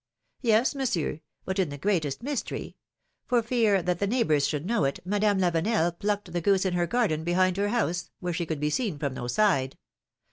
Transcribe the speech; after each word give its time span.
'^Yes, 0.43 0.73
Monsieur; 0.73 1.19
but 1.45 1.59
in 1.59 1.69
the 1.69 1.77
greatest 1.77 2.23
mystery! 2.23 2.75
For 3.27 3.43
fear 3.43 3.83
that 3.83 3.99
the 3.99 4.07
neighbors 4.07 4.47
should 4.47 4.65
know 4.65 4.83
it, 4.85 4.99
Madame 5.05 5.37
Lavenel 5.37 5.91
plucked 5.99 6.33
the 6.33 6.41
goose 6.41 6.65
in 6.65 6.73
her 6.73 6.87
garden 6.87 7.23
behind 7.23 7.55
her 7.57 7.69
house, 7.69 8.09
where 8.19 8.33
she 8.33 8.47
could 8.47 8.59
be 8.59 8.71
seen 8.71 8.97
from 8.97 9.13
no 9.13 9.27
side. 9.27 9.77